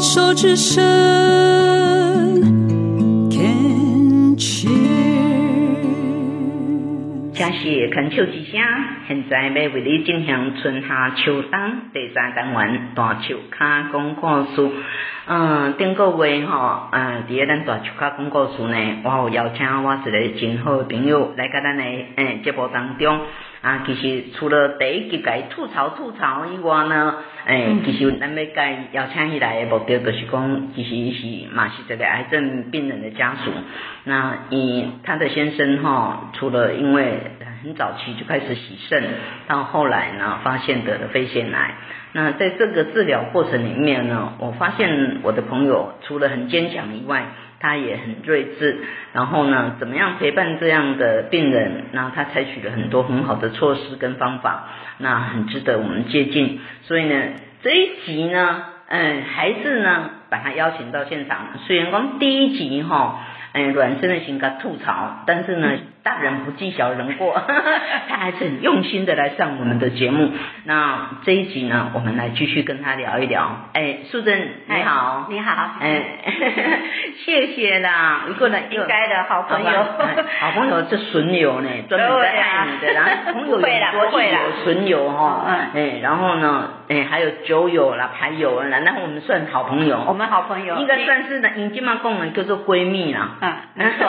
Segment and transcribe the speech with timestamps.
[0.00, 0.82] 手之声
[3.30, 4.80] ，Can Cheers。
[7.34, 8.58] 谢谢牵手之声，
[9.06, 11.50] 现在要为你进行春夏秋冬
[11.92, 14.26] 第三单元大树卡讲故
[14.56, 14.70] 事。
[15.32, 23.20] 嗯，顶个月吼，嗯，伫个咱大树卡广告处呢，我有邀请我一个真好的朋友来甲咱的诶节目当中。
[23.62, 31.12] 啊，其实除了第一集该吐槽吐槽以外呢，诶、欸，其实咱要该邀请伊来的目的，就是讲，其实伊
[31.46, 33.52] 是嘛是这个癌症病人的家属。
[34.02, 37.20] 那伊他的先生哈，除了因为
[37.62, 39.04] 很早期就开始洗肾，
[39.46, 41.74] 到后来呢，发现得了肺腺癌。
[42.12, 47.26] 那在这个治疗过程里面呢，我发现我的朋友除了很坚强以外，
[47.60, 48.78] 他也很睿智，
[49.12, 51.84] 然后呢，怎么样陪伴这样的病人？
[51.92, 54.68] 那他采取了很多很好的措施跟方法，
[54.98, 56.58] 那很值得我们借鉴。
[56.82, 57.14] 所以呢，
[57.62, 61.46] 这一集呢，嗯，还是呢，把他邀请到现场。
[61.66, 63.20] 虽然讲第一集哈，
[63.52, 65.68] 嗯，阮生的性格吐槽，但是呢。
[66.02, 67.34] 大人不计小人过，
[68.08, 70.32] 他还是很用心的来上我们的节目。
[70.64, 73.68] 那这一集呢，我们来继续跟他聊一聊。
[73.74, 76.02] 哎，素贞你好，你好，哎，
[77.24, 79.84] 谢谢啦，一个人应该的好朋友，
[80.40, 94.08] 好朋友是损友呢， 专门在爱你的，然后朋友很多，益友损友哈，哎，然后呢，哎，还有酒友啦、牌友啦，然后我们算好朋友，我们好朋友，应该算是呢，引经嘛功能叫做闺蜜啦，嗯，没错，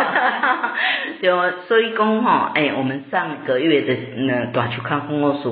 [1.21, 1.80] 就所以。
[1.81, 5.49] 所以讲哈，哎，我们上个月的那大树脚讲故事。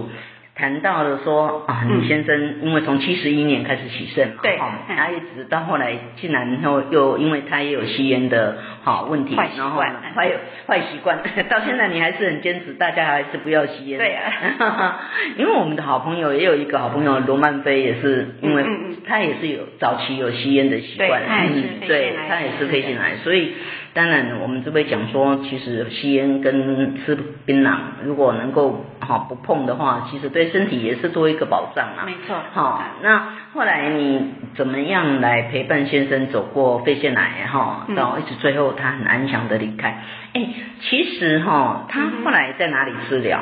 [0.54, 9.82] 谈到了说啊，李先生因为从七十一年开始起肾嘛，对，他一直到后来竟然后又因为他也有吸烟的好问题，然后
[10.14, 10.34] 还有
[10.68, 13.98] 坏习惯， 到现在你还是很坚持，大家还是不要吸烟。
[13.98, 15.00] 对啊，
[15.40, 18.66] 因为我们的好朋友也有一个好朋友罗曼菲，也是因为
[19.08, 23.54] 他也是有早期有吸烟的习惯，嗯，对，他也是肺腺癌，所以
[23.94, 30.50] 当然我们这边讲说，其实吸烟跟吃槟榔如果能够好不碰的话，其实对。
[30.50, 32.36] 身体也是多一个保障啊，没错。
[32.54, 40.02] 好，那后来你怎么样来陪伴先生走过肺腺癌哈，到一直最后他很安详的离开。
[40.34, 40.48] 哎，
[40.82, 43.42] 其实哈，他后来在哪里治疗？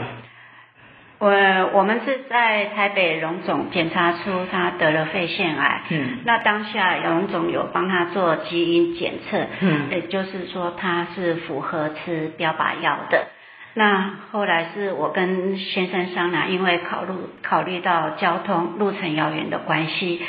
[1.19, 1.29] 我
[1.73, 5.81] 我们是在台北荣总检查出他得了肺腺癌。
[5.89, 6.19] 嗯。
[6.25, 13.27] 那当下荣总有帮他做基因检测，嗯，也就是说他是符合吃标靶药的。
[13.73, 17.13] 那后来是我跟先生商量，因为考虑
[17.43, 20.21] 考虑到交通路程遥远的关系，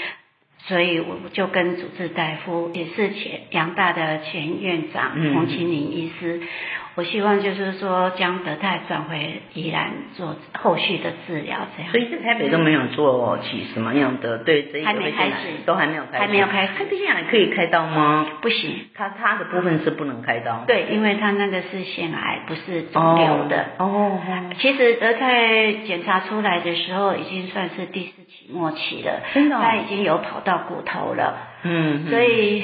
[0.65, 6.43] 所以我就跟主治大夫，也是前阳大的前院长洪清林医师。
[6.99, 11.93] 我希望就是说将德泰转回宜兰做后续的治疗，这样。
[11.93, 16.73] 所以在台北都没有做起什么样的对这一个还没开始，都还没有开始，还没有开始。
[16.77, 18.27] 他肺腺癌可以开刀吗？
[18.43, 20.65] 不行，他他的部分是不能开刀。
[20.67, 23.67] 对，因为他那个是腺癌，不是肿瘤的。
[23.79, 23.87] 哦。
[23.87, 24.21] 哦
[24.59, 29.21] 其实德泰检查出来的时候，已经算是第四期末期了。
[29.35, 29.61] 真的、哦。
[29.63, 31.47] 他已经有跑到骨头了。
[31.63, 32.63] 嗯，所以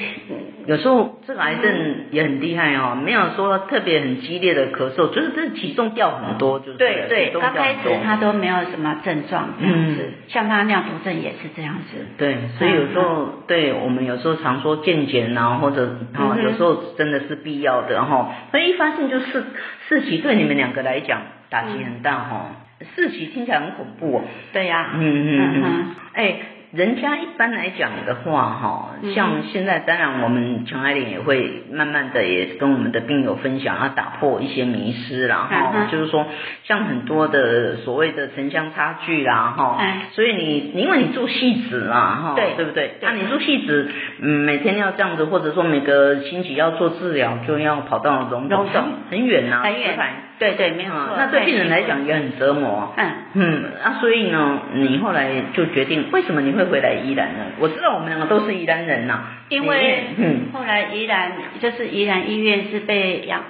[0.66, 12.06] 有时候这个癌症也很厉害哦，没有说特别很激烈的咳嗽，就是这体重掉很多，就是对对，刚开始他都没有什么症状，嗯，像他尿毒症也是这样子。
[12.16, 18.32] 对，所以有时候对我们有时候常说健检啊，或者啊，有时候真的是必要的哈。
[18.52, 19.44] 所以一发现就四
[19.88, 22.46] 四期，对你们两个来讲打击很大哈。
[22.94, 24.22] 四期听起来很恐怖哦。
[24.52, 26.36] 对呀，嗯嗯嗯，哎。
[26.74, 36.26] 人家一般来讲的话，哈，像现在当然我们陈爱玲也会慢慢的也跟我们的病友分享，要打破一些迷失啦，哈，就是说
[36.64, 39.78] 像很多的所谓的城乡差距啦，哈，
[40.12, 42.94] 所以你因为你住戏子啦，哈，对对不对？
[43.00, 43.88] 那你住戏子，
[44.20, 48.66] 嗯，每天要这样子，或者说每个星期要做治疗，就要跑到荣总，
[49.10, 49.96] 很远呐，很远。
[50.36, 51.14] 对对，没有错。
[51.16, 52.92] 那对病人来讲也很折磨。
[52.96, 57.46] 嗯嗯，啊，所以呢，你后来就决定，为什么你会回来宜兰呢？
[57.58, 59.24] 我知道我们两个都是宜兰人呐。
[59.48, 63.42] 因为嗯，后来宜兰就是宜兰医院是被养，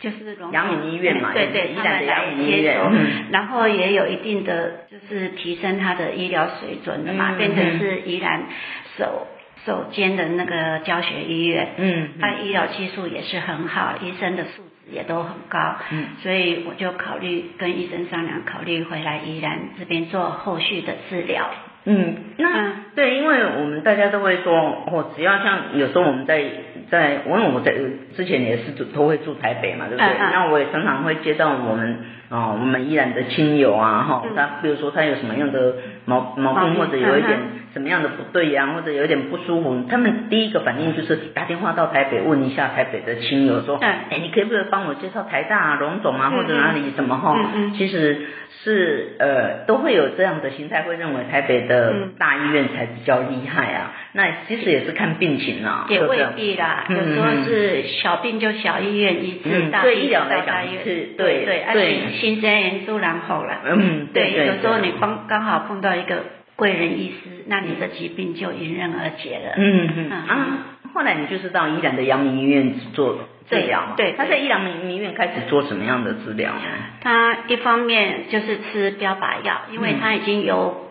[0.00, 2.76] 就是阳明医院嘛，对对，宜兰的阳明医院，
[3.30, 8.42] 然后也有一定的就是提升他的医疗水准的嘛，变成是宜兰
[8.98, 9.26] 首
[9.64, 11.68] 首间的那个教学医院。
[11.76, 14.70] 嗯，他医疗技术也是很好，医生的素质。
[14.88, 15.58] 也都很高，
[15.90, 21.50] 嗯，所以我就考虑跟医生商量，考虑回来宜兰这边做后续的治疗。
[21.88, 26.42] 嗯，那、嗯、对，因为我们大家都会说，哦，只要像有时候我们在
[26.90, 27.72] 在，因为我在
[28.16, 30.18] 之前也是都会住台北嘛，对不对？
[30.18, 35.74] 那我也常常会接到我们啊、哦，我们依然的亲友啊，哈、哦，他比如说他有什么样的
[36.04, 37.38] 毛毛病或者有一点。
[37.76, 47.36] 什么样的不对呀、啊，或者有一点不舒服，他们第一个反应就是打电话到台北问一下台北的亲友说，哎、嗯，你可不可以帮我介绍台大啊、荣总啊，或者哪里什么哈？
[47.36, 48.16] 嗯嗯，其实
[48.64, 53.92] 是呃都会有这样的心态，会认为台北的大医院才比较厉害啊。
[54.12, 60.82] 那其实也是看病情啊，也未必啦，有时候是小病就小医院一次，大病到大医院。
[61.18, 63.60] 对对，而且新鲜人都然后了。
[63.64, 66.24] 嗯，对，有时候你刚刚好碰到一个
[66.56, 69.54] 贵人医师，那你的疾病就迎刃而解了。
[69.56, 70.48] 嗯嗯啊，
[70.94, 73.18] 后来你就是到宜兰的阳明医院做
[73.48, 73.94] 治疗嘛？
[73.96, 76.60] 对，他在宜兰明医院开始做什么样的治疗呢？
[77.02, 80.88] 他一方面就是吃标靶药，因为他已经有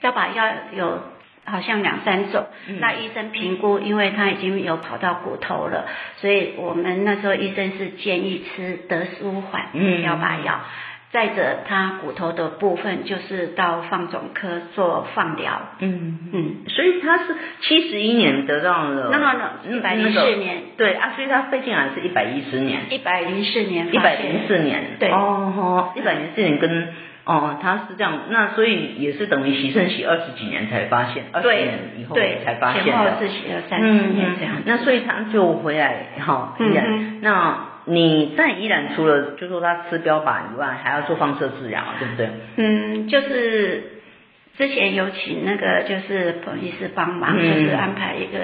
[0.00, 0.44] 标靶药
[0.76, 1.02] 有。
[1.50, 5.86] 好像两三种，嗯、那医生评估，因为他已经有跑到骨头了，
[6.16, 10.60] 所以我们那时候医生是建议吃德舒缓标靶药。
[10.60, 10.68] 嗯、
[11.10, 15.62] 再者，他骨头的部分就是到放总科做放疗。
[15.78, 19.34] 嗯嗯，所以他是七十一年得到了，那么
[19.70, 26.88] 一百零四年，对啊，所以他肺腺癌是一百一十年，一百零四年，一百零四年，对哦，一百零四年跟。
[27.28, 32.90] 哦，他是这样，那所以也是等于洗肾洗二十几年才发现，二十年以后才发现的。
[32.90, 34.62] 前后是洗了三十年这样。
[34.64, 37.20] 那所以他就回来哈，宜兰。
[37.20, 42.30] 那你在依然除了就说他吃标靶以外，还要做放射治疗，对不对？
[42.56, 44.00] 嗯，就是
[44.56, 48.38] 之前有请那个就是彭医师帮忙，就是安排一个。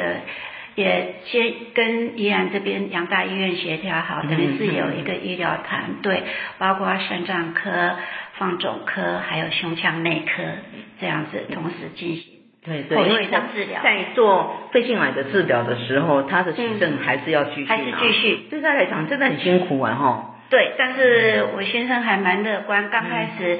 [0.74, 6.22] 也先跟宜兰这边阳大医院协调好，等于是有一个医疗团队，
[6.58, 7.96] 包括肾脏科、
[8.34, 10.42] 放肿科，还有胸腔内科
[11.00, 12.24] 这样子同时进行。
[12.64, 18.36] 对对，因为治疗在做肺腺癌的治疗的时候，他的洗肾还是要继续，还是继续。
[18.50, 20.30] 对他来讲真的很辛苦啊，哈。
[20.50, 23.58] 对，但是我先生还蛮乐观，刚开始。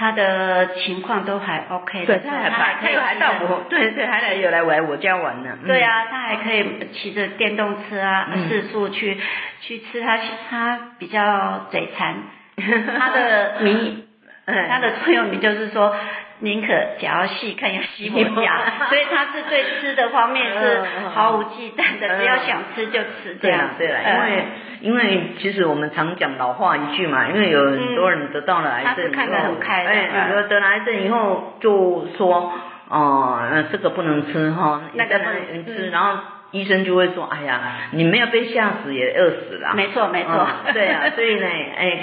[0.00, 5.58] 他的情况都还 OK，对，他还他还，还到我，对对，还来有来我我家玩呢。
[5.66, 9.20] 对啊，他还可以骑着电动车啊，四处去
[9.60, 10.18] 去吃他
[10.48, 12.14] 他比较嘴馋，
[12.98, 14.04] 他的名，
[14.46, 15.94] 他的座右铭就是说。
[16.40, 20.82] 宁可嚼细看要吸不牙， 所以他是对吃的方面是
[21.14, 23.70] 毫无忌惮的，只要想吃就吃这样。
[23.78, 24.44] 对了，因为
[24.80, 32.52] 因为其实我们常讲老话一句嘛，因为有很多人得到了癌症看得很开，哎，得了癌症以后就说
[32.88, 36.18] 哦，那这个不能吃哈，那个不能吃，然后
[36.52, 37.60] 医生就会说，哎呀，
[37.92, 39.74] 你没有被吓死也饿死了。
[39.74, 41.98] 没错没错，对啊，所以呢，哎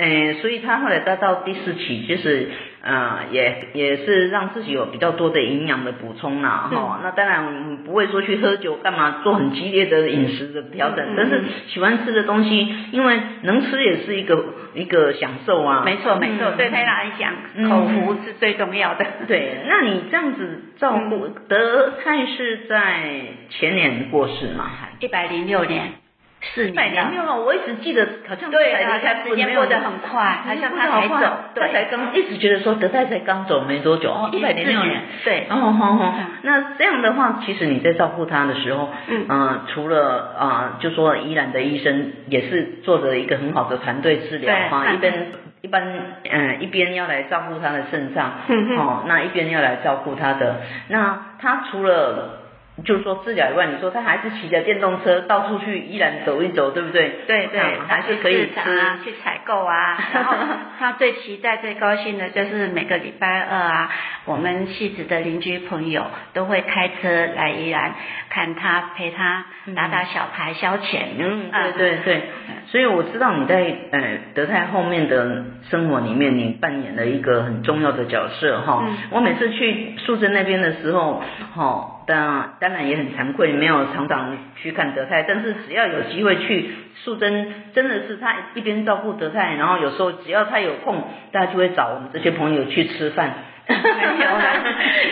[0.00, 2.48] 哎，所以他后来到到第四期就是。
[2.82, 7.00] 嗯，也也是让自己有比较多的营养的补充啦，哈、嗯。
[7.02, 11.04] 那当然不会说去喝酒干嘛，做很激烈的饮食的调整。
[11.04, 14.42] 嗯、但是喜欢吃的东西，因为能吃也是一个
[14.72, 15.82] 一个享受啊。
[15.84, 19.04] 没错没错，嗯、对他来讲，嗯、口福是最重要的。
[19.28, 23.10] 对，那你这样子照顾、嗯、德泰是在
[23.50, 24.64] 前年过世嘛？
[24.64, 25.99] 还一百零六年。
[26.42, 31.16] 四年了，没有，我一直记得好像对，好像时间过得很快，好像他才走，
[31.54, 45.26] 他才刚一直觉得说德泰才刚走没多久，一百零六年，对，哦那这样的话，其实你在照顾他的时候，嗯，除了啊，就说宜兰的医生也是做着一个很好的团队治疗哈，一边
[45.60, 45.92] 一般
[46.24, 48.32] 嗯一边要来照顾他的肾脏，
[48.78, 50.56] 哦，那一边要来照顾他的，
[50.88, 52.39] 那他除了。
[52.84, 57.10] 就是说治疗以外，你说他还是骑着电动车到处去依然走一走，对不对？
[57.26, 59.98] 对对，还是可以吃啊，去采购啊。
[60.14, 60.36] 然后
[60.78, 63.90] 他最期待、最高兴的就是每个礼拜二啊，
[64.24, 67.94] 我们戏子的邻居朋友都会开车来依然
[68.28, 69.44] 看他，陪他
[69.74, 70.98] 打打小牌消遣。
[71.18, 72.22] 嗯，对对对。
[72.70, 78.86] 所以我知道你在呃德泰后面的生活里面，你扮演了一个很重要的角色哈。
[79.10, 81.22] 我每次去素贞那边的时候，
[81.54, 81.96] 哈。
[82.06, 93.34] 当当然也很惭愧，没有常常去看德泰，但是只要有机会去素贞，真的是他一边照顾德泰，然后有时候只要他有空，大家就会找我们这些朋友去吃饭。
[93.70, 94.42] 没有 啊，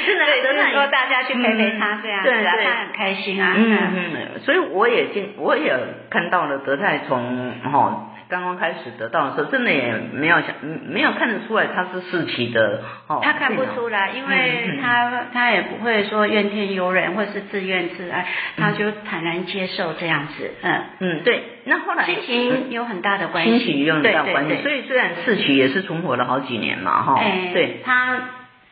[0.05, 3.55] 是的，德泰说大家去陪陪他这样，对，他很开心啊。
[3.57, 5.75] 嗯嗯，所以我也见我也
[6.11, 8.05] 看到了德泰从哈。
[8.31, 13.21] 刚刚开始得到的时候，真的也没有想，没有看得出来他是四期的哦。
[13.25, 18.27] 他看不出来，因为他、嗯、他也不会说怨天尤人，或是自怨自艾，
[18.59, 20.51] 他就坦然接受这样子。
[20.61, 21.43] 嗯嗯，对。
[21.65, 24.63] 那后来心情有很大的关系，心情有很大关系。
[24.63, 27.19] 所以虽然四期也是存活了好几年嘛，哈。
[27.19, 27.81] 哎，对。
[27.83, 28.19] 他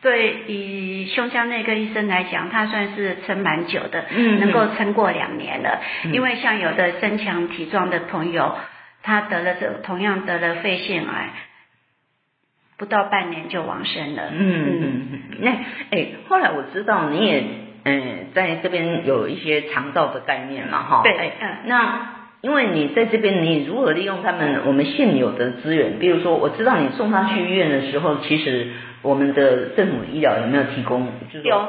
[0.01, 5.79] 对以胸腔内科医生来讲，他算是撑蛮久的，嗯，能够撑过两年了。
[6.05, 8.55] 嗯、因为像有的身强体壮的朋友。
[9.03, 11.29] 他得了这同样得了肺腺癌，
[12.77, 14.23] 不到半年就往生了。
[14.33, 15.19] 嗯嗯嗯。
[15.39, 15.51] 那
[15.91, 17.43] 哎，后来我知道你也
[17.85, 21.01] 嗯在这边有一些肠道的概念嘛，哈。
[21.03, 21.13] 对。
[21.39, 21.49] 嗯。
[21.67, 22.09] 那
[22.41, 25.99] 因为你在这边，你如何利用他们我们现有的资源？
[25.99, 28.71] 比如说，我知道你送他去医院的时候，其实。
[29.03, 31.07] 我们的政府医疗有没有提供？
[31.43, 31.67] 有，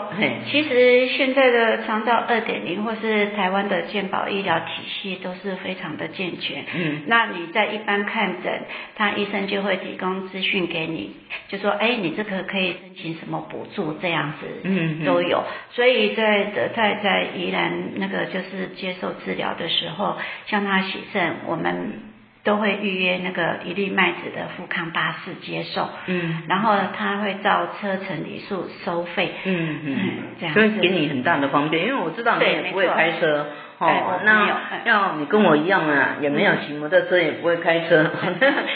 [0.51, 6.65] 其实现在的长照二点零或是台湾的健保医疗体系都是非常的健全。
[6.75, 8.63] 嗯，那你在一般看诊，
[8.97, 11.15] 他医生就会提供资讯给你，
[11.49, 15.45] 就说，哎，你这个可以申请什么补助这样子，嗯，都有。
[15.71, 20.17] 所以在德泰在宜兰那个就是接受治疗的时候，
[20.47, 22.08] 像他洗肾，我们。
[22.45, 29.99] 都会预约那个一粒麦子的富康巴士接送，嗯，然后他会照车程里数收费，嗯嗯，
[30.41, 33.47] 这样，所以给你很大的方便，因为我知道你也不会开车。
[33.81, 34.49] 哦，那
[34.85, 38.11] 要你跟我一样啊，也没有骑摩托车，也不会开车。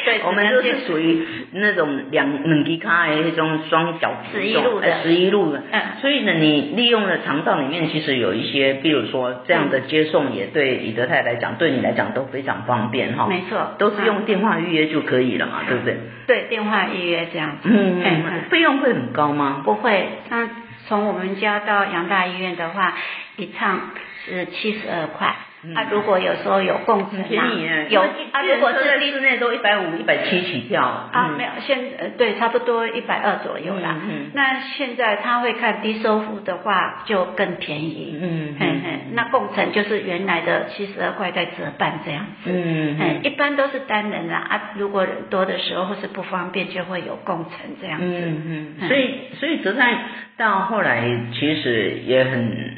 [0.05, 5.63] 对， 我们都是属于那种两两级卡的那种双脚十一路的，十一路的。
[5.73, 5.83] 嗯。
[6.01, 13.27] 所以呢，你利用了肠道里面，其实有一些，比如说这样的接送，也对李德泰来讲，对你来讲都非常方便哈。
[13.29, 13.75] 没错。
[13.79, 15.97] 都是用电话预约就可以了嘛，对不对？
[16.29, 17.69] 对，电话预约这样子。
[17.69, 18.25] 嗯嗯。
[18.51, 19.63] 费用会很高吗？
[19.65, 20.49] 不会，那
[20.87, 22.95] 从我们家到阳大医院的话，
[23.37, 23.81] 一唱。
[24.25, 25.35] 是七十二块，
[25.75, 27.51] 啊，如果有时候有共乘啊，
[27.89, 33.97] 有啊，如果是室内都一百五、一百七起跳啊，没有，现呃对，差不多一百二左右啦。
[34.09, 38.17] 嗯，那现在他会看低收付的话就更便宜。
[38.23, 42.49] 嗯嗯嗯，那共乘就是原来的七十二块再折半这样子。
[42.49, 48.05] 嗯嗯，一般都是单人啦，啊，如果人多的时候或是不方便就会有共乘这样子。
[48.07, 49.99] 嗯嗯，所以所以折算
[50.37, 52.72] 到后来其实也很。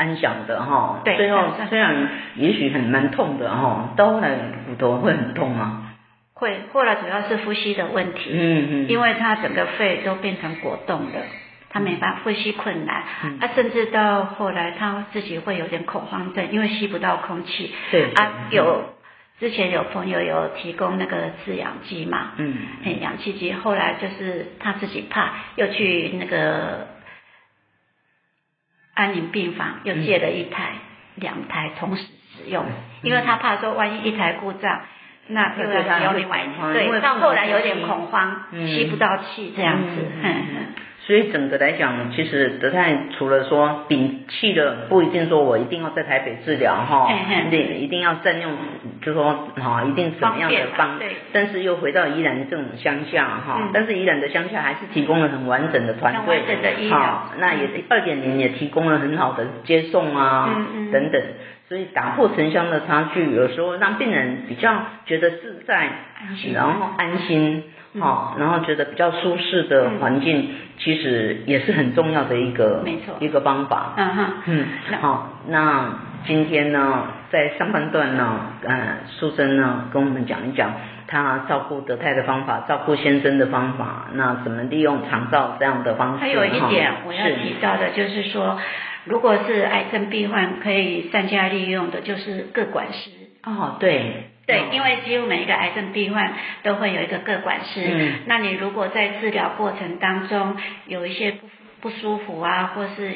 [0.00, 4.30] 安详的哈，最后虽然也许很蛮痛的哈，到后来
[4.66, 5.92] 骨头会很痛吗？
[6.32, 11.20] 会，后来主要是呼吸的问题，嗯嗯，因为他整个肺都变成果冻了，
[11.68, 13.02] 他没办法呼吸困难，
[13.38, 18.94] 他甚至到后来他自己会有点恐慌症，因为吸不到空气，对，啊有
[19.38, 22.56] 之前有朋友有提供那个制氧机嘛，嗯，
[23.02, 26.86] 氧气机，后来就是他自己怕，又去那个。
[28.94, 30.72] 安宁病房又借了一台、
[31.14, 32.04] 两、嗯、台同时
[32.36, 34.80] 使用，嗯、因为他怕说万一一台故障，
[35.28, 36.72] 那又要另外一台。
[36.72, 40.06] 对，到后来有点恐慌，嗯、吸不到气这样子。
[41.06, 47.08] 所以整个来讲，其实德泰除了说摒弃了，不一定说我一定要在台北治疗哈，
[47.50, 48.52] 你一定要占用，
[49.02, 50.98] 就说哈，一定什么样的方，
[51.32, 60.50] 但是又回到宜兰这种乡下哈，但是宜兰的乡下还是提供了很完整的团队，完整的医疗，那也是二点零也提供了很好的接送啊
[60.92, 61.22] 等等，
[61.70, 64.74] 所以打破城乡的差距，有时候让病人比较
[65.06, 65.88] 觉得自在，
[66.52, 67.62] 然后安心。
[68.00, 70.48] 好，然后觉得比较舒适的环境，
[70.78, 73.94] 其实也是很重要的一个，没错，一个方法。
[73.96, 74.66] 嗯哼，嗯，
[75.00, 80.72] 好，那今天呢，在上半段呢，呃，淑贞呢跟我们讲一讲
[81.08, 86.20] 她照顾德泰的方法，照顾先生的方法，那怎么利用长照这样的方式？
[86.20, 88.56] 还有一点我要提到的就是说，
[89.04, 93.10] 如果是癌症病患可以善加利用的，就是个管师。
[93.44, 94.26] 哦，对。
[94.46, 96.32] 对，因为几乎每一个癌症病患
[96.64, 97.86] 都会有一个个管师。
[97.86, 98.12] 嗯。
[98.26, 101.48] 那你如果在治疗过程当中有一些不
[101.80, 103.12] 不舒服啊，或是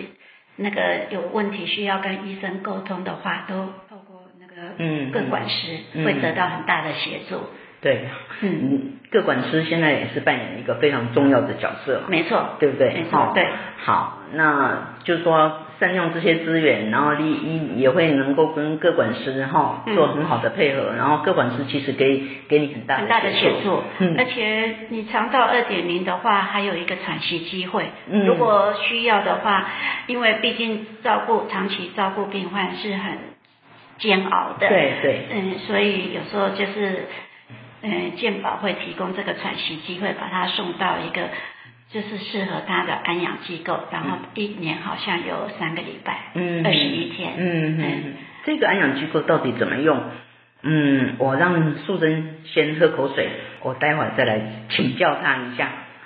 [0.56, 3.54] 那个有问题需要跟医生沟通的话，都
[3.90, 7.40] 透过那个嗯个管师会得到很大的协助。
[7.80, 8.04] 对，
[8.40, 12.04] 嗯，个管师现在也是扮演一个非常重要的角色。
[12.06, 12.54] 没错。
[12.60, 12.94] 对不对？
[12.94, 13.32] 没错。
[13.34, 13.48] 对。
[13.78, 15.63] 好，那就是说。
[15.80, 29.68] 善用这些资源，然后你也会能够跟各管师哈做很好的配合，嗯、然后各管师其实给给你很大的很大的协助，嗯，而且你长到二点零的话，还有一个喘息机会，嗯，如果需要的话，
[30.06, 33.18] 因为毕竟照顾长期照顾病患是很
[33.98, 37.06] 煎熬的，对对，嗯，所以有时候就是
[37.82, 41.22] 嗯，健保会提供这个喘息机会，把他送到一个。
[41.90, 48.14] 就是适合他的安养机构，然后一年好像有三个礼拜，嗯，二十一天，嗯嗯，
[48.44, 50.00] 这个安养机构到底怎么用？
[50.62, 53.28] 嗯，我让素贞先喝口水，
[53.62, 55.70] 我待会儿再来请教他一下。